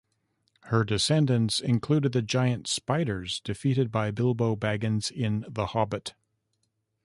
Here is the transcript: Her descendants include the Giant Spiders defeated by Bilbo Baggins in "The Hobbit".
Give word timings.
Her 0.63 0.83
descendants 0.83 1.59
include 1.59 2.11
the 2.11 2.23
Giant 2.23 2.65
Spiders 2.65 3.39
defeated 3.41 3.91
by 3.91 4.09
Bilbo 4.09 4.55
Baggins 4.55 5.11
in 5.11 5.45
"The 5.47 5.67
Hobbit". 5.77 6.15